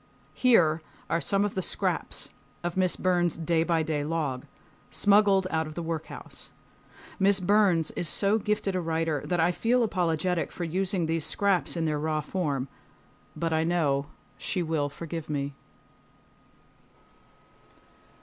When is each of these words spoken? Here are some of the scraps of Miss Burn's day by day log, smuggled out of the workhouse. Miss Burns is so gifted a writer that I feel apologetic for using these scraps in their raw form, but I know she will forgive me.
Here 0.33 0.81
are 1.11 1.21
some 1.21 1.45
of 1.45 1.53
the 1.53 1.61
scraps 1.61 2.29
of 2.63 2.75
Miss 2.75 2.95
Burn's 2.95 3.37
day 3.37 3.61
by 3.63 3.83
day 3.83 4.03
log, 4.03 4.47
smuggled 4.89 5.45
out 5.51 5.67
of 5.67 5.75
the 5.75 5.83
workhouse. 5.83 6.49
Miss 7.19 7.39
Burns 7.39 7.91
is 7.91 8.09
so 8.09 8.39
gifted 8.39 8.75
a 8.75 8.81
writer 8.81 9.21
that 9.25 9.39
I 9.39 9.51
feel 9.51 9.83
apologetic 9.83 10.51
for 10.51 10.63
using 10.63 11.05
these 11.05 11.27
scraps 11.27 11.77
in 11.77 11.85
their 11.85 11.99
raw 11.99 12.21
form, 12.21 12.67
but 13.35 13.53
I 13.53 13.63
know 13.63 14.07
she 14.39 14.63
will 14.63 14.89
forgive 14.89 15.29
me. 15.29 15.53